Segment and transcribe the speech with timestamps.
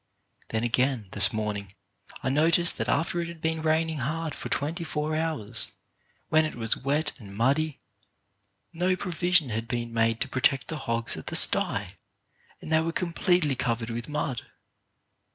[0.49, 1.75] Then, again, this morning
[2.23, 5.73] I noticed that after it had been raining hard for twenty four hours,
[6.29, 10.19] when it was wet and muddy, i 4 CHARACTER BUILDING no provision had been made
[10.21, 11.97] to protect the hogs at the sty,
[12.63, 14.41] and they were completely covered with mud.